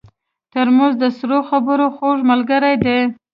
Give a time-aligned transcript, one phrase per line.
[0.51, 2.99] ترموز د سړو خبرو خوږ ملګری دی.